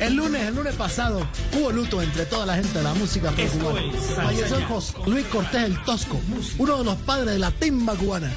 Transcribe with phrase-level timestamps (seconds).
[0.00, 3.82] El lunes, el lunes pasado, hubo luto entre toda la gente de la música cubana.
[4.16, 6.18] Falleció José Luis Cortés el Tosco,
[6.56, 8.32] uno de los padres de la timba cubana.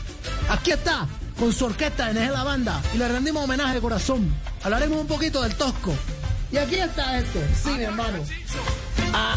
[0.50, 1.08] Aquí está,
[1.40, 4.36] con su orquesta en la banda, y le rendimos homenaje de corazón.
[4.62, 5.94] Hablaremos un poquito del Tosco.
[6.52, 8.20] Y aquí está esto, sí, mi hermano.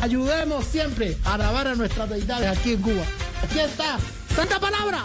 [0.03, 3.05] Ayudemos siempre a grabar a nuestras deidades aquí en Cuba.
[3.45, 3.99] Aquí está,
[4.35, 5.05] Santa Palabra.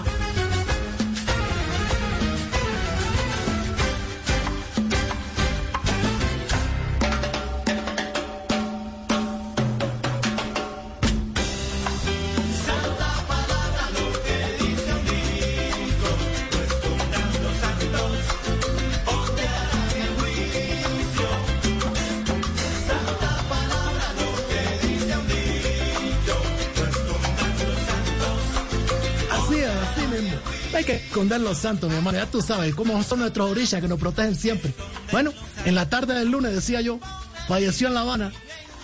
[30.82, 32.18] Hay que esconder los santos, mi hermano.
[32.18, 34.74] Ya tú sabes cómo son nuestros orillas que nos protegen siempre.
[35.12, 35.32] Bueno,
[35.64, 37.00] en la tarde del lunes, decía yo,
[37.48, 38.32] falleció en La Habana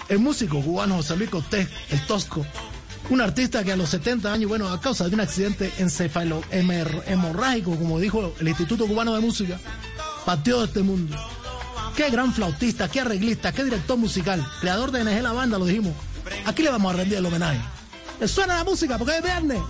[0.08, 2.45] el músico cubano José Luis Cortés, el Tosco.
[3.09, 7.75] Un artista que a los 70 años, bueno, a causa de un accidente encefalo hemorrágico,
[7.75, 9.59] como dijo el Instituto Cubano de Música,
[10.23, 11.17] partió de este mundo.
[11.95, 15.93] Qué gran flautista, qué arreglista, qué director musical, creador de NG La Banda, lo dijimos.
[16.45, 17.59] Aquí le vamos a rendir el homenaje.
[18.27, 19.61] Suena la música porque es viernes.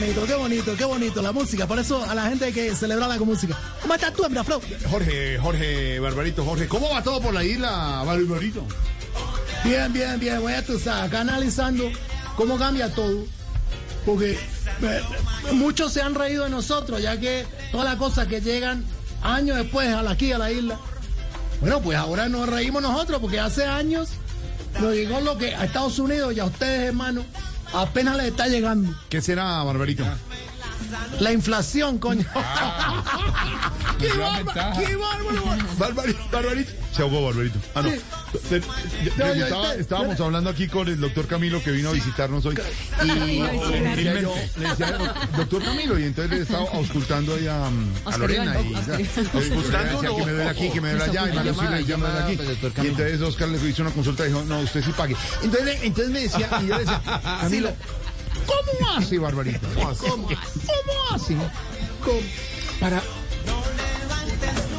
[0.00, 1.66] Bonito, qué bonito, qué bonito la música.
[1.66, 3.56] Por eso a la gente hay que celebrarla con música.
[3.82, 4.60] ¿Cómo estás tú, Flow?
[4.90, 6.66] Jorge, Jorge, Barbarito, Jorge.
[6.68, 8.64] ¿Cómo va todo por la isla, Barbarito?
[9.62, 10.40] Bien, bien, bien.
[10.40, 11.90] Voy a estar acá analizando
[12.34, 13.26] cómo cambia todo.
[14.06, 15.02] Porque eh,
[15.52, 18.84] muchos se han reído de nosotros, ya que todas las cosas que llegan
[19.22, 20.78] años después a la, aquí a la isla.
[21.60, 24.08] Bueno, pues ahora nos reímos nosotros, porque hace años
[24.80, 27.26] nos llegó lo que a Estados Unidos y a ustedes, hermanos
[27.72, 28.94] apenas le está llegando.
[29.08, 30.04] ¿Qué será, Barbarito?
[31.20, 32.24] La inflación, coño.
[33.98, 34.78] ¡Qué bárbaro!
[34.78, 35.66] ¡Qué bárbaro!
[36.30, 36.72] Barbarito.
[36.92, 37.58] Se ahogó Barbarito.
[37.74, 37.90] Ah, no.
[39.78, 42.58] Estábamos hablando aquí con el doctor Camilo que vino a visitarnos hoy.
[43.02, 44.98] Y le decía,
[45.36, 47.66] doctor Camilo, y entonces le estaba auscultando ahí a,
[48.04, 48.60] a Lorena.
[48.60, 50.00] Y, auscultando.
[50.00, 51.28] que me duele aquí, que me duele allá.
[51.28, 51.92] Y me duele aquí.
[52.82, 55.16] Y entonces Oscar le hizo una consulta y dijo, no, usted sí pague.
[55.42, 57.02] Entonces, entonces me decía, y yo le decía,
[57.40, 57.72] Camilo,
[58.46, 59.66] ¿cómo hace, Barbarito?
[59.74, 61.34] ¿Cómo, ¿Cómo hace?
[62.04, 62.20] ¿Cómo?
[62.78, 63.02] Para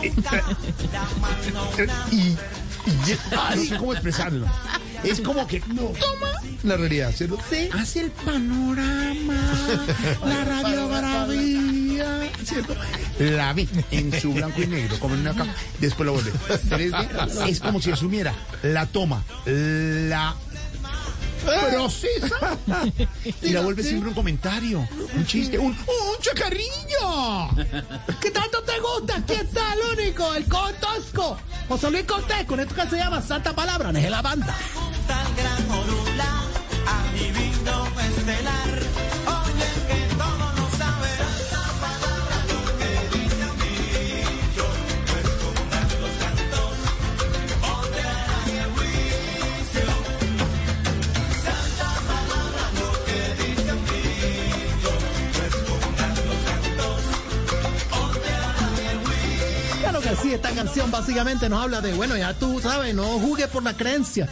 [2.12, 2.38] y, y
[2.86, 4.48] no sé cómo expresarlo.
[5.04, 5.94] Es como que no.
[6.00, 6.28] toma
[6.64, 7.38] la realidad, ¿cierto?
[7.50, 7.70] Sí.
[7.74, 9.36] Hace el panorama,
[10.26, 12.76] la radiografía, ¿cierto?
[13.20, 15.56] La vi en su blanco y negro, como en una cama.
[15.80, 16.32] Después lo vuelve.
[17.48, 20.36] Es como si asumiera la toma, la
[21.44, 22.58] procesa
[23.42, 27.50] y la vuelve siempre un comentario, un chiste, un, un chacarrillo.
[28.22, 29.18] ¿Qué tanto te gusta?
[29.18, 31.40] Aquí está el único, el cotosco.
[31.72, 34.54] José Luis Cortés, con esto que se llama Santa Palabra, es la banda.
[35.08, 35.81] a
[60.16, 63.76] sí, esta canción básicamente nos habla de, bueno, ya tú sabes, no juzgues por la
[63.76, 64.28] creencia.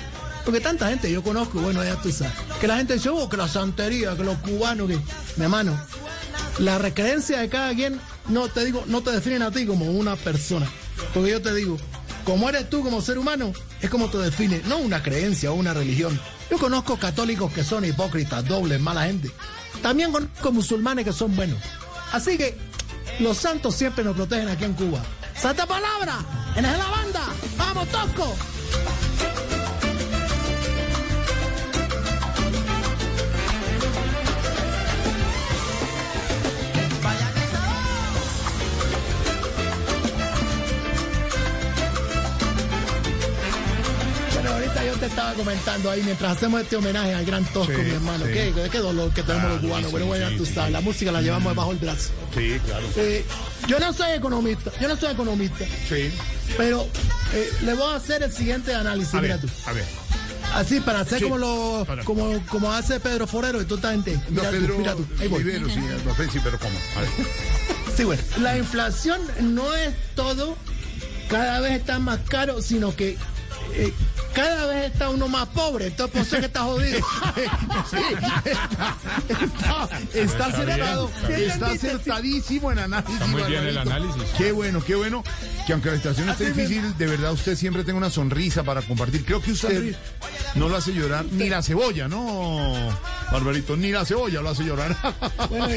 [0.46, 3.38] Porque tanta gente yo conozco, bueno, ya tú sabes, que la gente dice, oh, que
[3.38, 5.00] la santería, que los cubanos, que,
[5.38, 5.80] mi hermano,
[6.60, 10.16] la recreencia de cada quien, no te digo, no te definen a ti como una
[10.16, 10.68] persona.
[11.14, 11.78] Porque yo te digo,
[12.24, 15.74] como eres tú como ser humano, es como te define, no una creencia o una
[15.74, 16.20] religión.
[16.50, 19.32] Yo conozco católicos que son hipócritas, dobles, mala gente.
[19.82, 21.60] También conozco musulmanes que son buenos.
[22.12, 22.58] Así que
[23.20, 25.02] los santos siempre nos protegen aquí en Cuba.
[25.40, 26.20] Santa Palabra,
[26.58, 27.22] en la banda.
[27.58, 28.36] Vamos, Tosco.
[45.00, 48.26] Te estaba comentando ahí mientras hacemos este homenaje al gran Tosco, mi hermano.
[48.26, 49.92] ¿Qué, dolor que tenemos los cubanos.
[49.92, 52.10] Bueno, bueno, tú sabes, la música la llevamos debajo del brazo.
[52.36, 52.86] Sí, claro.
[52.98, 53.26] Eh,
[53.68, 55.66] yo no soy economista, yo no soy economista.
[55.88, 56.12] Sí.
[56.58, 56.88] Pero
[57.34, 59.52] eh, le voy a hacer el siguiente análisis, a mira ver, tú.
[59.66, 59.86] A ver.
[60.54, 64.50] Así, para hacer como lo como, como hace Pedro Forero y tú estás en Mira,
[64.50, 65.06] tú, mira tú.
[65.20, 65.44] Ahí voy.
[65.44, 66.78] sí, no sé, sí, pero ¿cómo?
[66.98, 67.10] A ver.
[67.96, 68.22] Sí, bueno.
[68.40, 70.56] La inflación no es todo,
[71.30, 73.18] cada vez está más caro, sino que
[73.74, 73.94] eh,
[74.40, 77.00] cada vez está uno más pobre, entonces por eso que está jodido.
[79.30, 83.28] está, está, acertado, está acertadísimo en análisis.
[83.28, 84.24] muy bien el análisis.
[84.38, 85.24] Qué bueno, qué bueno.
[85.68, 89.26] Que aunque la situación esté difícil, de verdad usted siempre tenga una sonrisa para compartir.
[89.26, 89.96] Creo que usted
[90.56, 92.74] no lo hace llorar ni la cebolla, ¿no,
[93.32, 93.76] Barbarito?
[93.76, 94.96] Ni la cebolla lo hace llorar.
[95.50, 95.68] Bueno,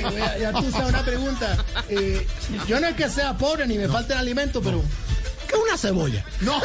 [0.40, 1.56] ya, tú sabes una pregunta.
[1.88, 2.26] Eh,
[2.66, 5.01] yo no es que sea pobre ni me falte el alimento, pero ¿qué es
[5.72, 6.24] una cebolla?
[6.40, 6.60] No.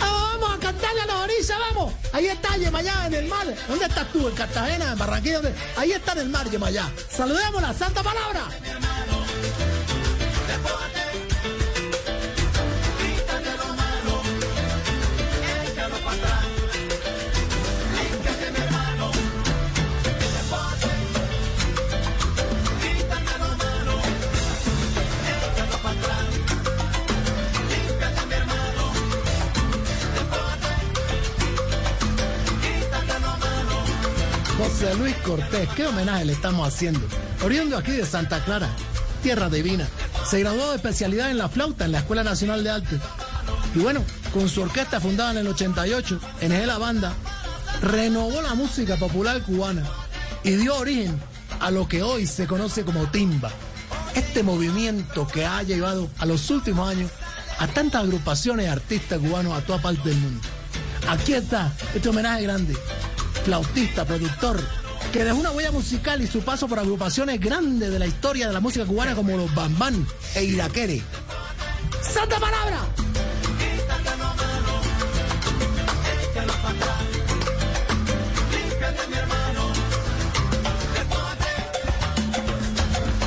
[0.00, 1.92] Ah, vamos a cantarle a la orilla, vamos.
[2.12, 3.46] Ahí está Yemayá en el mar.
[3.68, 4.28] ¿Dónde estás tú?
[4.28, 5.40] En Cartagena, en Barranquilla.
[5.76, 6.90] Ahí está en el mar, Yemayá.
[7.10, 8.48] Saludemos la santa palabra.
[34.64, 37.00] José Luis Cortés, qué homenaje le estamos haciendo.
[37.44, 38.70] Oriundo aquí de Santa Clara,
[39.22, 39.86] tierra divina.
[40.26, 42.98] Se graduó de especialidad en la flauta en la Escuela Nacional de Arte.
[43.74, 44.02] Y bueno,
[44.32, 47.12] con su orquesta fundada en el 88, en la banda,
[47.82, 49.82] renovó la música popular cubana
[50.42, 51.20] y dio origen
[51.60, 53.50] a lo que hoy se conoce como timba.
[54.14, 57.10] Este movimiento que ha llevado a los últimos años
[57.58, 60.40] a tantas agrupaciones de artistas cubanos a toda parte del mundo.
[61.06, 62.74] Aquí está este homenaje grande
[63.44, 64.58] flautista, productor,
[65.12, 68.54] que dejó una huella musical y su paso por agrupaciones grandes de la historia de
[68.54, 71.02] la música cubana como los Bambán e Iraquere.
[72.00, 72.80] ¡Santa palabra!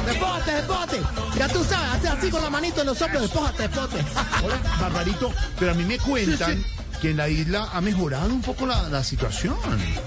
[0.06, 1.02] Despójate, despójate.
[1.38, 4.06] Ya tú sabes, hace así con la manito en los hombros, despójate, despójate.
[4.44, 6.66] Hola, Barbarito, pero a mí me cuentan
[7.02, 9.56] que en la isla ha mejorado un poco la, situación.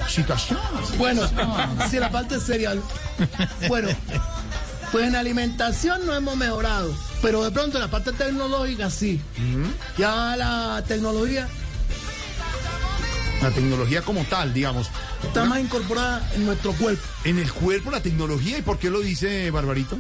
[0.09, 0.59] Situación.
[0.99, 1.23] Bueno,
[1.91, 2.75] si la parte seria.
[3.69, 3.89] Bueno,
[4.93, 9.21] pues en alimentación no hemos mejorado, pero de pronto en la parte tecnológica sí.
[9.97, 11.49] Ya la tecnología.
[13.43, 14.91] La tecnología como tal, digamos.
[15.23, 17.03] Está más incorporada en nuestro cuerpo.
[17.25, 19.99] En el cuerpo la tecnología, ¿y por qué lo dice Barbarito?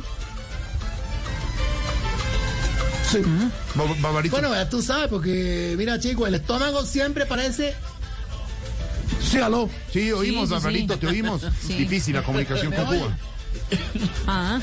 [4.30, 7.74] Bueno, ya tú sabes, porque mira, chico, el estómago siempre parece.
[9.22, 9.68] Sí, aló.
[9.92, 11.42] Sí, oímos, sí, Barbarito, te oímos.
[11.68, 13.18] Difícil la comunicación con Cuba.
[14.26, 14.60] Ah.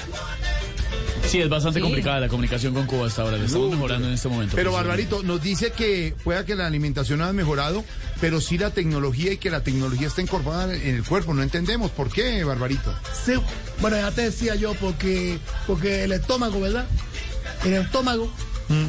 [1.27, 3.37] Sí, es bastante complicada la comunicación con Cuba hasta ahora.
[3.37, 4.55] Le estamos mejorando en este momento.
[4.55, 7.83] Pero Barbarito nos dice que pueda que la alimentación ha mejorado,
[8.21, 11.33] pero sí la tecnología y que la tecnología está incorporada en el cuerpo.
[11.33, 12.93] No entendemos por qué, Barbarito.
[13.25, 13.33] Sí,
[13.81, 16.87] bueno, ya te decía yo, porque, porque el estómago, ¿verdad?
[17.63, 18.31] En el estómago,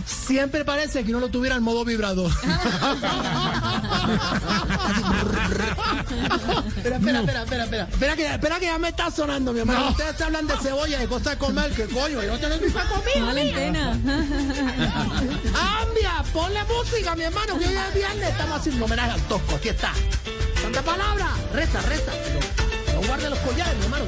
[0.06, 2.30] siempre parece que no lo tuviera en modo vibrador.
[6.76, 7.88] espera, espera, espera, espera, espera.
[7.90, 9.90] Espera que, espera que ya me está sonando, mi hermano.
[9.90, 13.24] Ustedes hablan de cebolla, de cosas de comer, que coño, yo no tengo mi comida.
[13.26, 13.92] Valentina.
[15.54, 19.68] Ambia, ponle música, mi hermano, que hoy es viernes, estamos haciendo homenaje al tosco, aquí
[19.68, 19.92] está.
[20.60, 22.12] Santa palabra, reza, reza.
[22.94, 24.04] No, guarde los collares, mi hermano.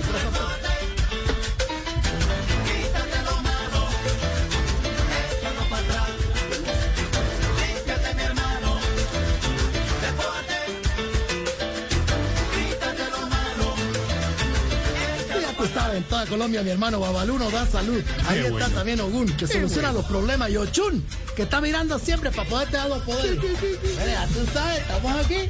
[16.01, 18.03] En toda Colombia, mi hermano Babaluno da salud.
[18.29, 20.51] Ahí está también Ogun, que soluciona los problemas.
[20.51, 21.05] Y Ochun,
[21.37, 23.39] que está mirando siempre para poderte dar los poderes.
[23.39, 25.49] Mira, tú sabes, estamos aquí.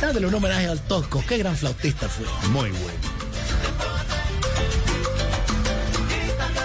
[0.00, 1.24] Dándole un homenaje al Tosco.
[1.26, 2.26] Qué gran flautista fue.
[2.50, 2.98] Muy bueno.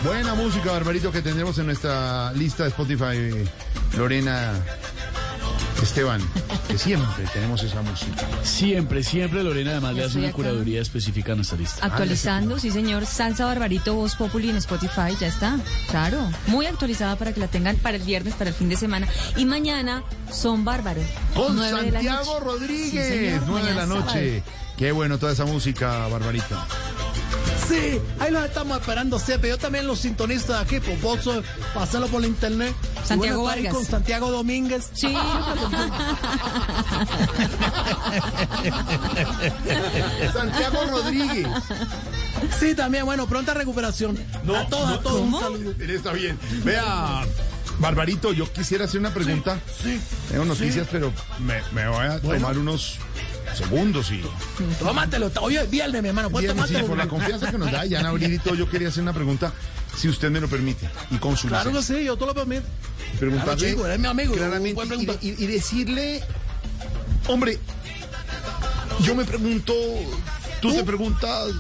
[0.04, 3.50] Buena música, Barbarito, que tendremos en nuestra lista de Spotify.
[3.98, 4.54] Lorena
[5.82, 6.22] Esteban,
[6.68, 8.28] que siempre tenemos esa música.
[8.44, 11.86] Siempre, siempre Lorena además le hace una curaduría específica a nuestra lista.
[11.86, 15.58] Actualizando, sí señor, Salsa Barbarito Voz Populi en Spotify, ya está,
[15.90, 19.08] claro, muy actualizada para que la tengan para el viernes, para el fin de semana.
[19.36, 21.06] Y mañana son bárbaros.
[21.36, 24.44] Con Santiago Rodríguez, nueve de la noche.
[24.78, 26.58] Qué bueno toda esa música, Barbarito.
[27.68, 29.50] Sí, ahí los estamos esperando siempre.
[29.50, 31.44] Yo también los sintonizo de aquí, por pozo,
[31.74, 32.74] pasarlo por la internet.
[33.04, 33.74] Santiago Vargas.
[33.74, 34.90] con Santiago Domínguez.
[34.94, 35.08] Sí.
[40.34, 41.48] Santiago Rodríguez.
[42.60, 44.18] Sí, también, bueno, pronta recuperación.
[44.44, 45.22] No, a todos, a todos.
[45.22, 45.74] Un saludo.
[45.80, 46.38] Está bien.
[46.64, 47.26] Vea.
[47.80, 49.60] Barbarito, yo quisiera hacer una pregunta.
[49.82, 50.00] Sí.
[50.30, 52.98] Tengo noticias, pero me, me, voy a tomar unos
[53.56, 54.24] segundos y.
[54.80, 56.30] Tómatelo, hoy es viernes, mi hermano.
[56.30, 56.80] Viernes, tomártelo.
[56.80, 59.04] Sí, por la confianza que nos da, ya en abril y todo, yo quería hacer
[59.04, 59.52] una pregunta,
[59.98, 61.64] si usted me lo permite, y consultar.
[61.64, 62.64] Claro que sí, yo te lo permito.
[63.20, 64.84] preguntarle chico, eres mi amigo, claramente
[65.22, 66.24] y, y- y decirle,
[67.28, 67.60] hombre,
[69.02, 69.74] yo me pregunto,
[70.62, 71.52] tú, te preguntas,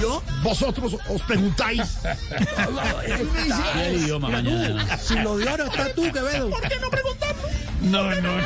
[0.00, 0.22] ¿Yo?
[0.42, 1.82] vosotros os preguntáis.
[3.76, 4.96] El idioma mañana.
[4.98, 6.50] tú, si lo de ahora está tú, Quevedo.
[6.50, 7.36] ¿Por qué no preguntamos?
[7.82, 8.42] No, no, no.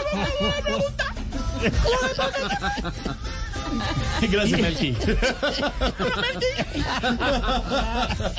[4.31, 4.97] Gracias, Melqui.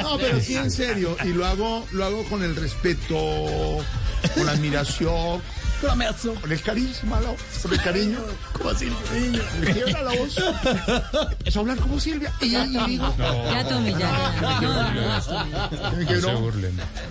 [0.02, 1.18] No, pero sí, en serio.
[1.24, 3.16] Y lo hago, lo hago con el respeto,
[4.36, 5.42] con la admiración,
[5.81, 6.34] Clamazo.
[6.36, 7.36] con el carisma, ¿no?
[7.62, 8.17] con el cariño.
[8.53, 8.91] ¿Cómo así?
[9.62, 10.38] Me quiebra la voz.
[10.39, 12.31] A hablar como Silvia.
[12.41, 13.98] Y, y digo, Ya, Tommy, ya.
[14.00, 14.62] ya.
[16.22, 16.57] No, no.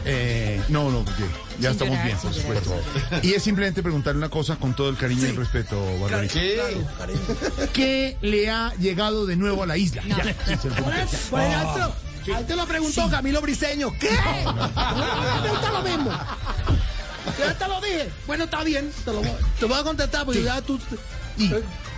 [0.05, 1.25] Eh, porque
[1.59, 2.75] ya Sin estamos llorar, bien, por supuesto.
[3.23, 6.35] Y es simplemente preguntarle una cosa con todo el cariño y el respeto, Barbarita.
[6.99, 7.69] Cariño.
[7.73, 10.03] ¿Qué le ha llegado de nuevo a la isla?
[10.07, 10.17] Ya,
[10.53, 11.95] eso, eso.
[12.35, 13.93] Ahí te lo preguntó Camilo Briseño.
[14.01, 14.11] ¿Qué?
[14.45, 16.11] No, me pregunta lo mismo.
[17.39, 18.09] Ya te lo dije.
[18.27, 18.91] Bueno, está bien.
[19.05, 20.79] Te, lo, voy- te voy a contestar porque ya tú...
[21.39, 21.53] Y-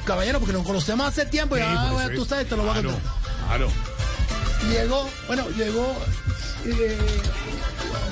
[0.05, 2.29] caballero, porque nos conocemos hace tiempo y Sí, ya tú es.
[2.29, 3.13] sabes, te lo voy a Claro, contar.
[3.47, 3.69] claro.
[4.71, 5.97] Llegó, bueno, llegó...
[6.65, 6.99] eh,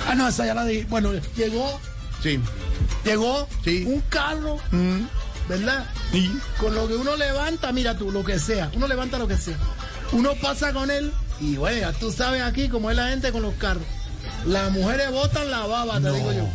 [0.07, 0.87] ah, no, esa ya la dije.
[0.89, 1.81] Bueno, llegó,
[2.23, 2.39] Sí.
[3.05, 3.85] llegó Sí.
[3.87, 4.59] un carro,
[5.49, 5.87] ¿verdad?
[6.13, 8.71] Y Con lo que uno levanta, mira tú, lo que sea.
[8.75, 9.57] Uno levanta lo que sea.
[10.13, 13.43] Uno pasa con él y, bueno, ya tú sabes aquí cómo es la gente con
[13.43, 13.83] los carros.
[14.45, 16.49] Las mujeres botan la baba, te digo yo.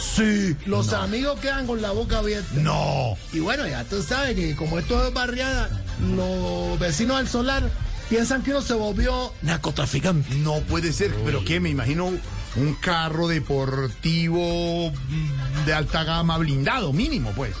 [0.00, 2.48] Sí, los amigos quedan con la boca abierta.
[2.54, 3.16] no.
[3.32, 5.68] Y bueno, ya tú sabes que como esto es barriada,
[6.14, 7.68] los vecinos del solar
[8.08, 10.34] piensan que uno se volvió narcotraficante.
[10.36, 11.12] No puede ser.
[11.24, 11.60] ¿Pero qué?
[11.60, 17.54] Me imagino un carro deportivo mm, de alta gama blindado, mínimo, pues.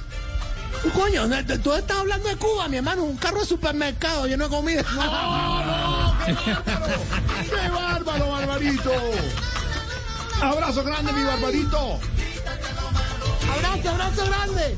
[0.94, 4.50] Coño, no, tú- estás hablando de Cuba, mi hermano, un carro de supermercado lleno de
[4.50, 4.84] comida.
[6.26, 8.92] ¡Qué bárbaro, Barbarito!
[10.40, 11.98] Abrazo grande, mi Barbarito.
[13.58, 14.76] Abrazo, abrazo grande.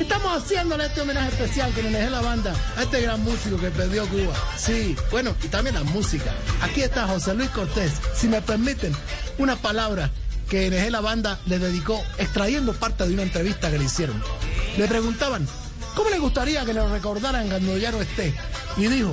[0.00, 4.06] Estamos haciéndole este homenaje especial que NG la banda a este gran músico que perdió
[4.08, 4.34] Cuba.
[4.58, 6.34] Sí, bueno, y también la música.
[6.60, 7.92] Aquí está José Luis Cortés.
[8.14, 8.94] Si me permiten,
[9.38, 10.10] una palabra
[10.48, 14.20] que NG la banda le dedicó extrayendo parte de una entrevista que le hicieron.
[14.76, 15.46] Le preguntaban,
[15.94, 18.34] ¿cómo le gustaría que lo recordaran cuando ya no esté?
[18.76, 19.12] Y dijo,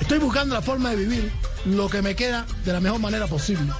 [0.00, 1.30] estoy buscando la forma de vivir
[1.66, 3.70] lo que me queda de la mejor manera posible,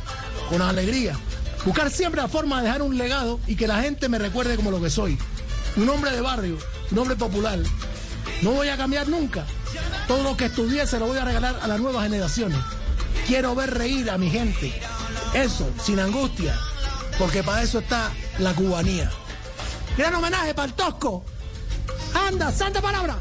[0.48, 1.16] con alegría.
[1.64, 4.70] Buscar siempre la forma de dejar un legado y que la gente me recuerde como
[4.70, 5.18] lo que soy.
[5.76, 6.56] Un hombre de barrio,
[6.90, 7.58] un hombre popular.
[8.42, 9.44] No voy a cambiar nunca.
[10.08, 12.58] Todo lo que estudié se lo voy a regalar a las nuevas generaciones.
[13.26, 14.72] Quiero ver reír a mi gente.
[15.34, 16.58] Eso, sin angustia.
[17.18, 19.10] Porque para eso está la cubanía.
[19.96, 21.24] Gran homenaje para el Tosco.
[22.14, 23.18] Anda, santa palabra.